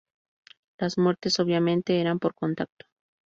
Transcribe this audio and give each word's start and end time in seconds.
Las 0.79 0.97
muertes, 0.97 1.39
obviamente, 1.39 2.01
eran 2.01 2.17
por 2.17 2.33
contacto. 2.33 2.87